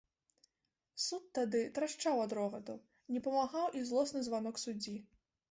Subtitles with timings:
[1.07, 2.79] Суд тады трашчаў ад рогату,
[3.17, 4.97] не памагаў і злосны званок суддзі.